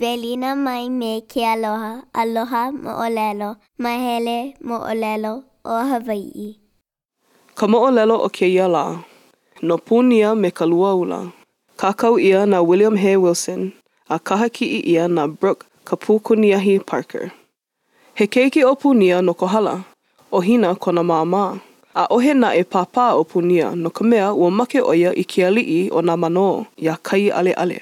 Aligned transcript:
Velina 0.00 0.54
mai 0.56 0.88
me 0.90 1.20
ke 1.28 1.42
aloha, 1.44 2.02
aloha 2.14 2.70
mo 2.72 2.90
olelo, 3.06 3.56
mahele 3.78 4.54
mo 4.60 4.78
olelo 4.78 5.44
o 5.64 5.74
Hawaii. 5.90 6.58
Ka 7.54 7.66
mo 7.68 7.78
olelo 7.82 8.16
o 8.24 8.28
ke 8.30 8.46
ia 8.48 8.68
la, 8.68 9.02
no 9.62 9.76
punia 9.78 10.34
me 10.38 10.50
ka 10.50 10.64
lua 10.64 10.94
ula. 10.96 11.20
Kakau 11.76 12.18
ia 12.18 12.46
na 12.46 12.62
William 12.62 12.96
Hay 12.96 13.16
Wilson, 13.16 13.72
a 14.08 14.18
kaha 14.18 14.48
ki 14.50 14.64
i 14.78 14.80
ia 14.94 15.08
na 15.08 15.26
Brooke 15.26 15.66
Kapukuniahi 15.84 16.86
Parker. 16.86 17.32
He 18.14 18.26
keiki 18.26 18.62
o 18.64 18.74
punia 18.74 19.20
no 19.24 19.34
kohala, 19.34 19.84
o 20.32 20.40
hina 20.40 20.74
kona 20.76 21.02
māmā, 21.02 21.60
a 21.94 22.06
ohe 22.10 22.34
na 22.34 22.54
e 22.54 22.62
pāpā 22.64 23.12
o 23.14 23.24
punia 23.24 23.74
no 23.76 23.90
ka 23.90 24.04
mea 24.04 24.32
ua 24.34 24.50
make 24.50 24.80
oia 24.80 25.10
i 25.12 25.24
ke 25.24 25.44
ali 25.44 25.64
i 25.80 25.80
o 25.90 26.00
na 26.00 26.16
manō, 26.16 26.66
ia 26.76 26.96
kai 27.02 27.28
ale. 27.30 27.52
ale. 27.56 27.80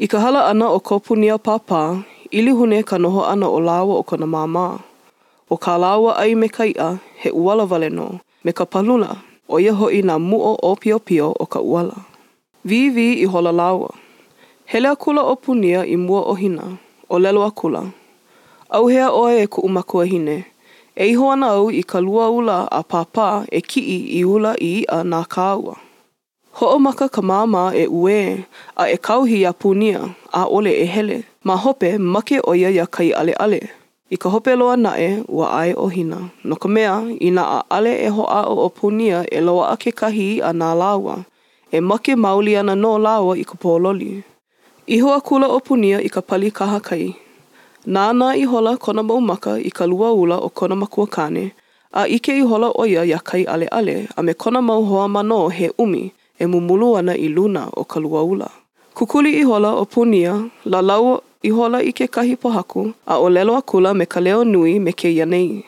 I 0.00 0.06
ka 0.08 0.16
hala 0.16 0.46
ana 0.48 0.66
o 0.72 0.80
a 0.80 1.38
papa, 1.38 2.02
ili 2.30 2.50
hune 2.50 2.82
ka 2.82 2.96
noho 2.98 3.20
ana 3.28 3.46
o 3.50 3.60
lawa 3.60 3.96
o 3.96 4.02
kona 4.02 4.24
mama. 4.26 4.78
O 5.50 5.56
ka 5.58 5.76
lawa 5.76 6.16
ai 6.16 6.32
me 6.40 6.48
ka 6.48 6.64
ia, 6.66 6.98
he 7.20 7.28
uala 7.30 7.66
vale 7.68 7.90
no, 7.90 8.18
me 8.44 8.50
ka 8.52 8.64
palula, 8.64 9.10
o 9.48 9.60
ia 9.60 9.72
hoi 9.74 10.00
na 10.02 10.16
muo 10.18 10.56
o 10.62 10.72
pio 10.80 10.98
pio 10.98 11.28
o 11.38 11.44
ka 11.46 11.60
uala. 11.60 11.96
Vi 12.64 12.88
vi 12.88 13.06
i 13.22 13.26
hola 13.32 13.52
lawa. 13.52 13.90
Hele 14.64 14.88
a 14.88 14.96
kula 14.96 15.20
o 15.32 15.36
punia 15.36 15.84
i 15.84 15.96
mua 15.96 16.20
o 16.22 16.34
hina, 16.34 16.78
o 17.12 17.18
lelo 17.18 17.42
a 17.44 17.50
kula. 17.50 17.82
Au 18.70 18.82
hea 18.88 19.12
oe 19.12 19.42
e 19.42 19.46
ku 19.52 19.60
umakua 19.60 20.04
hine, 20.06 20.38
e 20.96 21.10
iho 21.12 21.28
ana 21.30 21.46
au 21.60 21.68
i 21.68 21.82
ka 21.84 22.00
lua 22.00 22.30
ula 22.32 22.64
a 22.72 22.80
papa 22.92 23.44
e 23.52 23.60
ki 23.60 23.80
i 24.18 24.24
ula 24.24 24.56
i 24.56 24.72
ia 24.80 25.04
na 25.04 25.20
kaua. 25.28 25.76
Ho'omaka 26.52 27.08
ka 27.08 27.22
māma 27.22 27.70
e 27.74 27.86
ue, 27.86 28.44
a 28.76 28.88
e 28.90 28.96
kauhi 28.98 29.46
a 29.46 29.52
punia, 29.52 30.02
a 30.32 30.44
ole 30.46 30.70
e 30.70 30.86
hele. 30.86 31.22
Ma 31.44 31.56
hope 31.56 31.96
make 31.98 32.40
oia 32.42 32.70
ia 32.70 32.86
kai 32.86 33.12
ale 33.14 33.32
ale. 33.40 33.60
I 34.10 34.16
ka 34.16 34.28
hope 34.28 34.50
loa 34.58 34.76
nae, 34.76 35.22
ua 35.28 35.46
ae 35.62 35.74
o 35.74 35.86
hina. 35.88 36.28
No 36.44 36.56
ka 36.56 36.68
mea, 36.68 37.06
ina 37.20 37.42
a 37.42 37.64
ale 37.70 37.94
e 38.06 38.08
ho'a 38.10 38.48
o 38.50 38.56
o 38.66 38.68
punia 38.68 39.24
e 39.30 39.40
loa 39.40 39.70
a 39.72 39.76
ke 39.76 39.92
kahi 39.94 40.40
a 40.42 40.50
nā 40.52 40.74
lawa. 40.74 41.24
E 41.70 41.78
make 41.80 42.16
mauli 42.16 42.56
ana 42.58 42.74
no 42.76 42.98
lawa 42.98 43.38
i 43.38 43.44
ka 43.44 43.54
pōloli. 43.54 44.22
I 44.88 44.98
hua 44.98 45.20
kula 45.20 45.46
o 45.48 45.60
punia 45.60 46.02
i 46.02 46.08
ka 46.08 46.20
pali 46.20 46.50
kaha 46.50 46.80
kai. 46.82 47.14
Nāna 47.86 48.34
i 48.36 48.42
hola 48.42 48.76
kona 48.76 49.02
maka 49.04 49.56
i 49.58 49.70
ka 49.70 49.84
lua 49.86 50.12
ula 50.12 50.36
o 50.36 50.48
kona 50.50 50.74
makuakane, 50.74 51.52
a 51.94 52.04
ike 52.10 52.30
i 52.34 52.40
hola 52.40 52.72
oia 52.74 53.04
ia 53.06 53.18
kai 53.22 53.44
ale 53.44 53.68
ale, 53.70 54.08
a 54.16 54.22
me 54.22 54.34
kona 54.34 54.60
mauhoa 54.60 55.08
mano 55.08 55.48
he 55.48 55.70
umi. 55.78 56.12
e 56.40 56.46
mumulu 56.46 56.96
ana 56.98 57.16
i 57.16 57.28
luna 57.28 57.68
o 57.76 57.84
ka 57.84 58.00
luaula. 58.00 58.48
Kukuli 58.94 59.32
i 59.32 59.42
hola 59.42 59.72
o 59.76 59.84
punia, 59.84 60.50
la 60.64 60.80
lau 60.80 61.20
i 61.42 61.50
hola 61.50 61.82
i 61.82 61.92
ke 61.92 62.06
kahi 62.08 62.36
pohaku, 62.36 62.92
a 63.06 63.14
o 63.20 63.28
lelo 63.28 63.60
kula 63.62 63.94
me 63.94 64.04
ka 64.06 64.20
leo 64.20 64.44
nui 64.44 64.78
me 64.80 64.92
ke 64.92 65.08
ianei. 65.12 65.64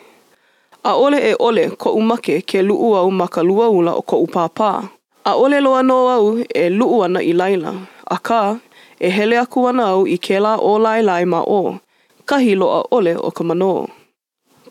A 0.85 0.93
ole 0.97 1.19
e 1.33 1.35
ole 1.41 1.69
ko 1.77 1.93
umake 1.93 2.41
ke 2.51 2.63
luu 2.63 2.97
au 2.97 3.11
ma 3.11 3.27
ka 3.29 3.43
luaula 3.43 3.93
o 3.93 4.03
ko 4.03 4.17
upapa. 4.27 4.89
A 5.25 5.33
ole 5.37 5.61
loa 5.61 5.83
no 5.83 5.97
au 6.09 6.41
e 6.63 6.69
luu 6.71 7.03
ana 7.05 7.21
i 7.23 7.33
laila, 7.33 7.73
a 8.07 8.17
ka 8.17 8.59
e 8.99 9.09
hele 9.17 9.37
aku 9.39 9.69
ana 9.69 9.85
au 9.95 10.07
i 10.07 10.17
ke 10.19 10.41
la 10.41 10.57
o 10.57 10.79
lai 10.79 11.01
lai 11.03 11.25
ma 11.33 11.41
o, 11.59 11.79
kahi 12.29 12.55
loa 12.61 12.81
ole 12.97 13.13
o 13.17 13.31
ka 13.31 13.43
manoo. 13.45 13.87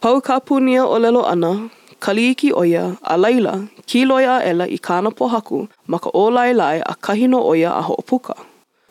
Pau 0.01 0.17
ka 0.27 0.39
punia 0.39 0.83
o 0.93 0.99
lelo 0.99 1.23
ana, 1.25 1.69
kaliiki 2.05 2.53
oia 2.53 2.91
a 3.03 3.15
laila 3.21 3.57
kiloi 3.91 4.25
a 4.25 4.37
ela 4.49 4.65
i 4.67 4.77
kāna 4.87 5.11
pohaku 5.19 5.59
ma 5.87 5.99
ka 6.01 6.09
o 6.13 6.23
lai 6.37 6.53
lai 6.53 6.79
a 6.81 6.95
kahino 7.07 7.39
oia 7.49 7.73
a 7.77 7.81
hoʻopuka. 7.89 8.33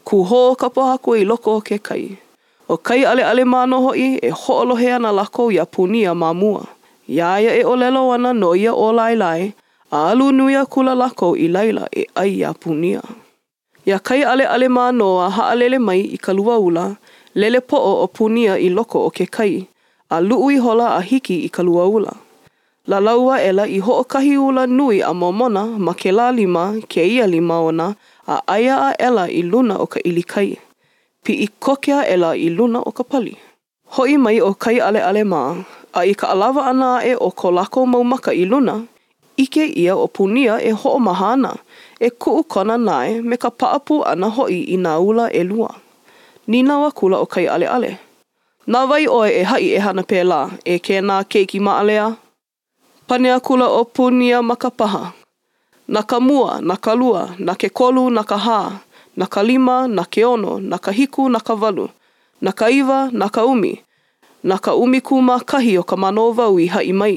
Ku 0.07 0.17
hō 0.31 0.57
ka 0.57 0.71
pohaku 0.71 1.15
i 1.23 1.25
loko 1.25 1.57
o 1.59 1.61
ke 1.61 1.79
kai. 1.89 2.07
O 2.69 2.77
kai 2.77 3.03
ale 3.13 3.25
ale 3.27 3.43
mā 3.45 3.63
i 3.97 4.19
e 4.23 4.31
hoʻolohe 4.31 4.93
ana 4.97 5.11
lako 5.13 5.51
ia 5.53 5.67
punia 5.67 6.15
mā 6.15 6.33
mua. 6.35 6.63
Iaia 7.09 7.51
e 7.57 7.65
olelo 7.65 8.13
ana 8.13 8.33
no 8.33 8.55
ia 8.55 8.75
o 8.75 8.93
lai 8.93 9.17
lai 9.17 9.53
a 9.91 10.11
alu 10.15 10.31
nui 10.33 10.55
a 10.55 10.65
kula 10.67 10.95
lako 10.95 11.35
i 11.37 11.49
laila 11.49 11.87
e 11.97 12.07
ai 12.15 12.39
ia 12.39 12.55
punia. 12.55 13.03
Ia 13.87 13.99
kai 13.99 14.23
ale 14.25 14.47
ale 14.47 14.69
mā 14.69 14.93
noa 14.95 15.31
haalele 15.31 15.79
mai 15.79 16.01
i 16.01 16.17
ka 16.19 16.33
lua 16.33 16.59
ula, 16.59 16.87
lele 17.35 17.59
poʻo 17.59 18.07
o 18.07 18.07
punia 18.07 18.55
i 18.55 18.69
loko 18.71 19.03
o 19.07 19.11
ke 19.11 19.27
kai, 19.27 19.67
a 20.11 20.21
luʻu 20.23 20.61
hola 20.63 20.95
a 20.97 21.01
hiki 21.01 21.43
i 21.43 21.49
ka 21.49 21.63
lua 21.63 21.89
ula. 21.89 22.15
La 22.87 23.01
laua 23.01 23.41
ela 23.41 23.67
i 23.69 23.79
ho 23.79 23.93
o 24.01 24.05
kahi 24.05 24.39
ula 24.39 24.67
nui 24.67 25.03
a 25.03 25.13
momona 25.13 25.65
ma 25.67 25.93
ke 25.95 26.11
la 26.13 26.31
lima 26.33 26.81
ke 26.89 27.05
ia 27.05 27.27
lima 27.27 27.61
ona 27.61 27.95
a 28.27 28.41
aia 28.49 28.77
a 28.89 28.91
ela 28.99 29.29
i 29.29 29.43
luna 29.43 29.77
o 29.79 29.87
ka 29.87 30.01
ilikai. 30.05 30.57
kai. 30.57 30.59
Pi 31.25 31.33
i 31.45 31.49
kokea 31.49 32.07
ela 32.09 32.33
i 32.37 32.49
luna 32.49 32.81
o 32.81 32.91
ka 32.91 33.03
pali. 33.11 33.37
Hoi 33.95 34.17
mai 34.17 34.41
o 34.41 34.55
kai 34.55 34.81
ale 34.81 35.01
ale 35.05 35.25
maa, 35.25 35.53
a 35.93 36.01
i 36.11 36.15
ka 36.15 36.27
alawa 36.33 36.63
ana 36.71 37.03
e 37.05 37.13
o 37.15 37.31
ko 37.31 37.51
lako 37.51 37.87
maumaka 37.87 38.33
i 38.33 38.45
luna, 38.51 38.77
ike 39.45 39.65
ia 39.83 39.95
o 39.97 40.07
punia 40.09 40.55
e 40.65 40.71
ho 40.81 40.91
o 40.95 40.99
mahana, 41.07 41.53
e 42.01 42.09
kuu 42.23 42.43
kona 42.53 42.77
nae 42.89 43.11
me 43.29 43.37
ka 43.43 43.51
paapu 43.61 43.97
ana 44.11 44.29
hoi 44.37 44.57
i 44.73 44.77
nga 44.83 44.93
ula 45.09 45.27
e 45.33 45.43
lua. 45.51 45.71
Ni 46.51 46.59
nga 46.65 46.77
wakula 46.83 47.17
o 47.19 47.27
kai 47.35 47.47
ale 47.55 47.67
ale. 47.77 47.91
Nga 48.71 48.81
vai 48.91 49.05
oe 49.19 49.31
e 49.41 49.43
hai 49.51 49.65
e 49.77 49.79
hana 49.85 50.03
pē 50.11 50.21
la, 50.31 50.41
e 50.65 50.75
kē 50.87 50.97
nga 51.07 51.17
keiki 51.33 51.61
maalea, 51.67 52.07
pane 53.11 53.27
a 53.33 53.41
kula 53.43 53.67
o 53.69 53.83
punia 53.85 54.39
ma 54.43 54.55
ka 54.55 54.71
paha. 54.71 55.11
Na 55.89 56.03
ka 56.03 56.21
mua, 56.21 56.61
na 56.63 56.77
ka 56.85 56.95
lua, 56.95 57.35
na 57.47 57.55
ke 57.59 57.67
kolu, 57.79 58.07
na 58.07 58.23
ka 58.23 58.37
hā, 58.39 58.61
na 59.19 59.27
ka 59.27 59.43
lima, 59.43 59.89
na 59.91 60.05
ke 60.07 60.23
ono, 60.23 60.61
na 60.63 60.79
ka 60.79 60.91
hiku, 60.95 61.27
na 61.27 61.41
ka 61.43 61.55
walu, 61.59 61.89
na 62.45 62.53
ka 62.55 62.71
iwa, 62.71 63.11
na 63.11 63.27
ka 63.27 63.43
umi, 63.51 63.83
na 64.47 64.63
ka 64.63 64.79
umi 64.79 65.01
kuma 65.03 65.41
kahi 65.43 65.75
o 65.83 65.83
ka 65.83 65.97
mano 65.99 66.31
vau 66.39 66.55
i 66.63 66.67
hai 66.71 66.93
mai, 66.95 67.17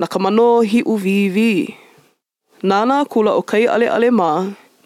na 0.00 0.08
ka 0.08 0.16
mano 0.16 0.64
hi 0.64 0.80
u 0.92 0.96
vi 0.96 1.28
vi. 1.28 1.76
Nāna 2.64 3.04
kula 3.04 3.36
o 3.36 3.42
kai 3.44 3.68
ale 3.68 3.84
ale 3.96 4.08
mā, 4.20 4.30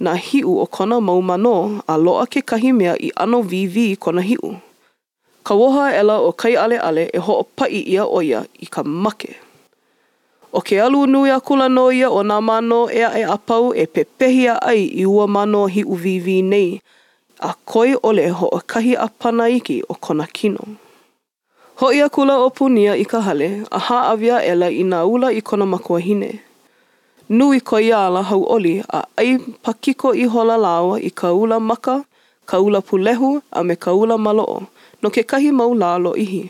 na 0.03 0.17
hi 0.19 0.43
u 0.43 0.59
o 0.59 0.67
kona 0.67 0.99
mau 1.09 1.23
mano 1.23 1.57
a 1.87 1.95
loa 2.05 2.27
ke 2.27 2.43
kahi 2.43 2.75
mea 2.75 2.99
i 2.99 3.15
ano 3.25 3.39
vi 3.51 3.61
vi 3.75 3.95
kona 3.95 4.23
hi 4.29 4.35
u. 4.43 4.51
Ka 5.47 5.55
woha 5.55 5.87
ela 6.01 6.19
o 6.19 6.33
kai 6.35 6.55
ale 6.65 6.83
ale 6.89 7.05
e 7.15 7.19
ho 7.27 7.33
o 7.47 7.47
pai 7.59 7.87
ia 7.95 8.03
oia 8.19 8.41
i 8.59 8.67
ka 8.67 8.83
make. 8.83 9.39
O 10.53 10.61
ke 10.61 10.77
alu 10.83 11.07
nui 11.09 11.31
a 11.31 11.41
kula 11.41 11.69
noia 11.73 11.97
ia 12.09 12.09
o 12.11 12.21
nā 12.23 12.37
mano 12.45 12.85
e 12.93 13.01
a 13.03 13.09
e 13.19 13.23
apau 13.25 13.73
e 13.75 13.87
pepehia 13.87 14.61
ai 14.61 14.83
i 15.03 15.07
ua 15.09 15.25
mano 15.27 15.65
hi 15.67 15.81
uvivi 15.85 16.43
nei. 16.45 16.81
A 17.41 17.55
koi 17.65 17.97
ole 18.03 18.29
ho 18.29 18.49
o 18.53 18.61
kahi 18.73 18.93
a 18.97 19.09
panaiki 19.09 19.81
o 19.89 19.95
kona 19.95 20.27
kino. 20.29 20.77
Ho 21.81 21.91
ia 21.93 22.09
kula 22.09 22.37
o 22.37 22.51
punia 22.51 22.93
i 23.01 23.05
ka 23.09 23.21
hale, 23.25 23.65
a 23.73 23.79
ha 23.87 24.13
avia 24.13 24.45
e 24.45 24.53
la 24.55 24.69
i 24.69 24.85
nā 24.85 25.01
ula 25.09 25.33
i 25.33 25.41
kona 25.41 25.65
makua 25.67 26.01
hine. 26.05 26.31
Nui 27.33 27.61
ko 27.61 27.79
i 27.81 27.89
ala 27.91 28.23
hau 28.23 28.45
oli 28.45 28.77
a 28.93 29.05
ai 29.17 29.39
pakiko 29.65 30.13
i 30.15 30.29
hola 30.29 30.61
lawa 30.61 31.01
i 31.01 31.09
ka 31.11 31.33
ula 31.33 31.57
maka, 31.61 32.05
ka 32.45 32.61
ula 32.61 32.81
pulehu 32.85 33.41
a 33.51 33.65
me 33.65 33.75
ka 33.77 33.95
ula 33.97 34.19
maloo, 34.21 34.69
no 35.03 35.09
ke 35.11 35.25
kahi 35.25 35.49
mau 35.51 35.73
lalo 35.75 36.13
ihi. 36.13 36.45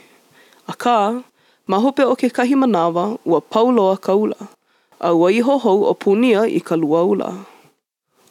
A 0.67 0.75
kaa, 0.75 1.23
Mahope 1.69 2.03
o 2.03 2.17
ke 2.17 2.29
kekahi 2.29 2.55
manawa 2.57 3.19
ua 3.25 3.41
pauloa 3.41 3.97
kaula, 3.97 4.35
a 5.01 5.15
ua 5.15 5.31
iho 5.31 5.59
hou 5.59 5.85
o 5.87 5.95
punia 5.95 6.43
i 6.47 6.59
ka 6.61 6.75
luaula. 6.77 7.47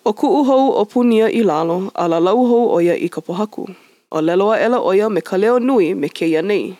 O 0.03 0.11
kuu 0.13 0.43
hou 0.43 0.75
o 0.75 0.83
punia 0.85 1.31
i 1.31 1.41
lalo, 1.43 1.91
a 1.95 2.07
la 2.11 2.19
lau 2.19 2.43
hou 2.45 2.75
oia 2.75 2.93
i 2.95 3.07
ka 3.07 3.21
pohaku. 3.21 3.71
O 4.11 4.21
leloa 4.21 4.59
ela 4.59 4.79
oia 4.81 5.07
me 5.09 5.21
ka 5.21 5.37
leo 5.37 5.59
nui 5.59 5.93
me 5.95 6.09
keia 6.09 6.41
nei. 6.41 6.75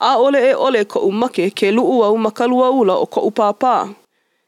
A 0.00 0.16
ole 0.16 0.40
e 0.50 0.54
ole 0.54 0.84
ko 0.84 1.00
umake 1.00 1.50
ke 1.50 1.68
luu 1.70 2.00
au 2.04 2.16
ma 2.16 2.30
ka 2.30 2.46
luaula 2.46 2.96
o 2.96 3.04
ko 3.06 3.20
upapā. 3.28 3.92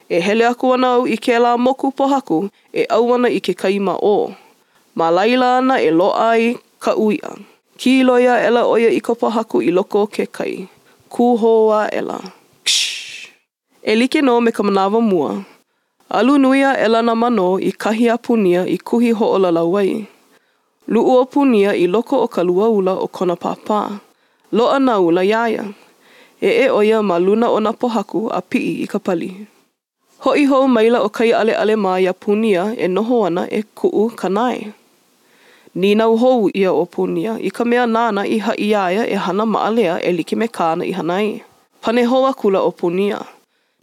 E 0.09 0.21
hele 0.21 0.45
aku 0.47 0.73
ana 0.73 0.97
i 1.05 1.17
ke 1.21 1.37
la 1.39 1.57
moku 1.57 1.93
pohaku 1.93 2.49
e 2.73 2.85
au 2.89 3.15
ana 3.15 3.29
i 3.29 3.41
ke 3.41 3.53
kaima 3.53 3.99
o. 4.03 4.33
Ma 4.95 5.11
laila 5.11 5.59
ana 5.61 5.81
e 5.85 5.91
loa 5.91 6.31
ai 6.33 6.57
ka 6.79 6.97
uia. 6.97 7.37
Kiloia 7.77 8.41
ela 8.41 8.65
oia 8.65 8.89
i 8.89 9.01
ka 9.01 9.13
pohaku 9.15 9.61
i 9.63 9.71
loko 9.71 10.07
ke 10.07 10.25
kai. 10.25 10.69
kuhoa 11.10 11.89
ela. 11.89 12.21
Ksh! 12.65 13.28
E 13.83 13.95
like 13.97 14.22
no 14.22 14.41
me 14.41 14.53
ka 14.53 14.62
manawa 14.62 15.01
mua. 15.01 15.45
Alu 16.10 16.39
nui 16.39 16.62
a 16.62 16.72
ela 16.78 17.03
mano 17.03 17.59
i 17.59 17.72
kahi 17.83 18.07
a 18.10 18.16
punia 18.18 18.66
i 18.74 18.78
kuhi 18.78 19.12
ho 19.18 19.27
o 19.34 19.39
lalawai. 19.39 20.07
Lu'u 20.91 21.12
o 21.22 21.24
punia 21.24 21.74
i 21.74 21.86
loko 21.86 22.16
o 22.24 22.27
ka 22.28 22.42
lua 22.42 22.66
o 22.92 23.07
kona 23.09 23.36
papa. 23.36 23.98
Loa 24.53 24.78
na 24.78 24.98
ula 24.98 25.22
iaia. 25.24 25.65
E 26.42 26.48
e 26.48 26.66
oia 26.71 26.98
ma 27.03 27.16
luna 27.18 27.47
o 27.54 27.59
na 27.60 27.72
pohaku 27.80 28.21
a 28.33 28.41
pii 28.51 28.71
i 28.83 28.86
ka 28.92 28.98
pali. 29.06 29.33
Ho 30.24 30.30
i 30.34 30.45
ho 30.51 30.59
maila 30.68 30.98
o 31.03 31.09
kai 31.16 31.30
ale 31.41 31.53
ale 31.54 31.74
mā 31.84 32.01
ia 32.03 32.13
punia 32.13 32.74
e 32.77 32.86
noho 32.89 33.16
ana 33.28 33.45
e 33.51 33.60
ku'u 33.78 34.10
kanae. 34.21 34.60
nae. 34.63 34.72
ni 35.75 35.95
nau 35.95 36.17
hou 36.17 36.51
ia 36.55 36.72
o 36.72 36.87
punia 36.87 37.37
i 37.39 37.51
ka 37.51 37.65
mea 37.65 37.87
nāna 37.87 38.27
i 38.27 38.39
ha 38.39 38.53
iaia 38.59 39.07
e 39.07 39.15
hana 39.15 39.47
maalea 39.47 40.01
e 40.03 40.13
liki 40.13 40.34
me 40.37 40.47
kāna 40.47 40.84
i 40.87 40.93
hanai 40.93 41.43
Pane 41.81 42.05
hoa 42.05 42.34
kula 42.37 42.61
o 42.61 42.71
punia. 42.71 43.25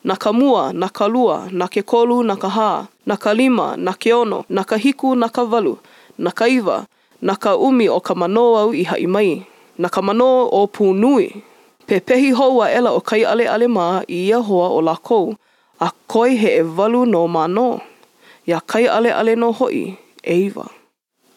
Na 0.04 0.16
ka 0.16 0.30
mua, 0.32 0.70
na 0.74 0.86
ka 0.88 1.08
lua, 1.08 1.50
na 1.52 1.66
ke 1.68 1.82
kolu, 1.82 2.22
na 2.22 2.36
ka 2.38 2.46
hā, 2.48 2.86
na 3.06 3.18
ka 3.18 3.34
lima, 3.34 3.74
na 3.78 3.94
ke 3.98 4.14
ono, 4.14 4.44
na 4.50 4.62
ka 4.64 4.78
hiku, 4.78 5.16
na 5.18 5.30
ka 5.34 5.46
valu, 5.46 5.74
na 6.18 6.30
ka 6.30 6.46
iwa, 6.46 6.86
na 7.22 7.36
ka 7.36 7.56
umi 7.58 7.90
o 7.90 7.98
ka 8.00 8.14
manoa 8.14 8.70
au 8.70 8.74
i 8.78 8.84
ha 8.84 9.02
mai. 9.08 9.42
Na 9.80 9.90
ka 9.90 10.02
mano 10.02 10.46
o 10.46 10.66
pūnui. 10.68 11.42
Pepehi 11.90 12.32
hoa 12.38 12.70
ela 12.70 12.94
o 12.94 13.02
kai 13.02 13.26
ale 13.26 13.50
ale 13.50 13.66
mā 13.68 14.06
i 14.08 14.30
ia 14.30 14.38
hoa 14.38 14.70
o 14.78 14.82
lakou. 14.82 15.34
A 15.82 15.90
koi 16.08 16.38
he 16.38 16.62
e 16.62 16.62
valu 16.62 17.06
no 17.10 17.28
mano 17.28 17.82
no. 17.82 17.82
Ia 18.46 18.62
kai 18.62 18.86
ale 18.86 19.10
ale 19.10 19.36
no 19.36 19.52
hoi, 19.52 19.98
eiva. 20.22 20.22
Eiva. 20.22 20.68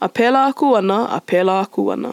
A 0.00 0.08
pēlā 0.08 0.46
aku 0.48 0.70
ana, 0.78 1.02
a 1.12 1.18
pēlā 1.20 1.58
aku 1.60 1.90
ana. 1.92 2.10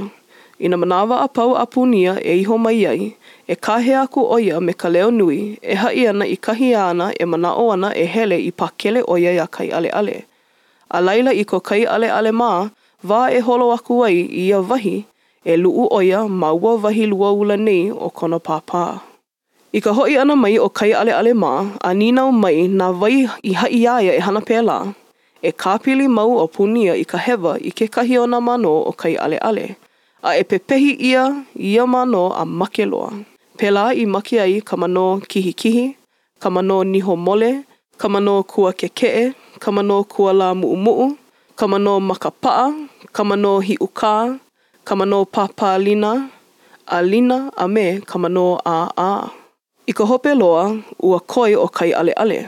I 0.59 0.67
na 0.67 0.75
manawa 0.77 1.21
a 1.23 1.27
pau 1.29 1.53
a 1.55 1.63
punia 1.65 2.17
e 2.19 2.33
iho 2.41 2.57
mai 2.59 2.81
ai, 2.85 3.13
e 3.47 3.55
kahe 3.55 3.93
aku 4.01 4.25
oia 4.35 4.59
me 4.59 4.73
ka 4.73 4.89
leo 4.89 5.09
nui, 5.11 5.57
e 5.63 5.75
hai 5.75 6.07
ana 6.09 6.27
i 6.27 6.35
kahi 6.35 6.73
ana 6.75 7.11
e 7.15 7.23
mana 7.25 7.53
o 7.55 7.69
ana 7.71 7.93
e 7.95 8.03
hele 8.05 8.41
i 8.43 8.51
pakele 8.51 9.03
oia 9.07 9.31
ia 9.33 9.47
kai 9.47 9.69
ale 9.71 9.87
ale. 9.89 10.23
A 10.91 10.99
laila 11.01 11.31
i 11.31 11.43
ko 11.45 11.59
kai 11.61 11.85
ale 11.85 12.11
ale 12.11 12.31
mā, 12.35 12.51
vā 13.07 13.29
e 13.31 13.39
holo 13.39 13.69
aku 13.71 14.01
ai 14.03 14.19
i 14.43 14.49
a 14.51 14.59
vahi, 14.59 15.05
e 15.45 15.55
luu 15.55 15.87
oia 15.91 16.25
maua 16.27 16.75
vahi 16.77 17.05
lua 17.05 17.31
ula 17.31 17.55
nei 17.57 17.87
o 17.91 18.09
kono 18.11 18.39
pāpā. 18.43 18.97
I 19.71 19.79
ka 19.79 19.93
hoi 19.93 20.17
ana 20.17 20.35
mai 20.35 20.57
o 20.59 20.67
kai 20.69 20.91
ale 20.93 21.15
ale 21.15 21.31
mā, 21.33 21.55
a 21.79 21.93
ninau 21.93 22.31
mai 22.33 22.67
na 22.67 22.91
vai 22.91 23.27
i 23.43 23.53
hai 23.53 23.71
iaia 23.79 24.11
e 24.19 24.19
hana 24.19 24.41
pēlaa. 24.43 24.91
e 25.41 25.51
kāpili 25.51 26.07
mau 26.09 26.37
o 26.39 26.47
punia 26.47 26.95
i 26.95 27.03
ka 27.05 27.17
hewa 27.17 27.57
i 27.59 27.69
ke 27.71 27.87
kahi 27.87 28.17
o 28.19 28.25
nā 28.25 28.39
mano 28.41 28.71
o 28.89 28.91
kai 28.91 29.15
ale 29.15 29.37
ale, 29.37 29.75
a 30.23 30.33
e 30.39 30.43
pepehi 30.43 30.93
ia 31.09 31.43
ia 31.55 31.85
mano 31.87 32.29
a 32.31 32.45
make 32.45 32.85
loa. 32.85 33.11
Pela 33.57 33.89
i 33.93 34.05
maki 34.05 34.39
ai 34.41 34.61
ka 34.61 34.75
mano 34.77 35.19
kihi 35.21 35.53
kihi, 35.53 35.95
ka 36.39 36.49
mano 36.49 36.83
niho 36.83 37.15
mole, 37.17 37.63
ka 37.97 38.07
mano 38.07 38.43
kua 38.43 38.73
ke 38.73 38.89
kee, 38.93 39.33
ka 39.59 39.71
mano 39.71 40.03
kua 40.03 40.33
la 40.33 40.53
muu 40.53 40.75
muu, 40.75 41.17
ka 41.55 41.67
mano 41.67 41.99
maka 41.99 42.31
paa, 42.31 42.73
ka 43.13 43.23
mano 43.23 43.59
hi 43.59 43.75
uka, 43.81 44.37
ka 44.85 44.93
mano 44.95 45.25
papa 45.25 45.77
lina, 45.77 46.29
a 46.87 47.01
lina 47.01 47.51
a 47.57 47.67
me 47.67 47.99
ka 48.01 48.17
mano 48.17 48.57
a 48.65 48.91
a. 48.97 49.31
I 49.87 49.91
ka 49.93 50.05
hope 50.05 50.29
loa, 50.37 50.77
ua 50.99 51.19
koi 51.19 51.53
o 51.55 51.67
kai 51.67 51.91
ale 51.93 52.13
ale. 52.17 52.45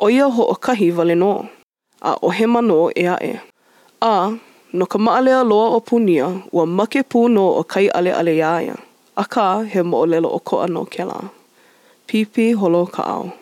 Oia 0.00 0.28
ho 0.30 0.42
o 0.44 0.54
kahi 0.54 0.90
vale 0.92 1.14
noa. 1.14 1.48
a 2.00 2.16
ohe 2.22 2.46
manō 2.46 2.90
e 2.94 3.08
ae. 3.08 3.40
A, 4.00 4.32
no 4.72 4.86
ka 4.86 4.98
maalea 4.98 5.44
loa 5.44 5.70
o 5.70 5.80
punia, 5.80 6.42
ua 6.52 6.66
make 6.66 7.00
pū 7.08 7.28
no 7.30 7.48
o 7.48 7.62
kai 7.62 7.88
ale 7.88 8.12
ale 8.14 8.34
iaia. 8.36 8.76
A 9.16 9.24
ka, 9.24 9.62
he 9.62 9.80
moolelo 9.82 10.28
o 10.30 10.38
koa 10.38 10.66
no 10.66 10.84
ke 10.84 11.04
la. 11.04 11.20
Pipi 12.06 12.52
holo 12.52 12.86
ka 12.86 13.02
ao. 13.02 13.32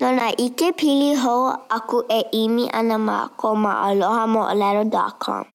No 0.00 0.08
na 0.12 0.28
ike 0.38 0.68
pili 0.78 1.14
ho 1.16 1.34
aku 1.70 1.98
e 2.08 2.20
imi 2.42 2.68
ana 2.72 2.98
ma 2.98 3.28
ko 3.36 3.54
ma 3.54 3.72
aloha 3.88 4.26
mo 4.26 4.42
alero.com. 4.50 5.52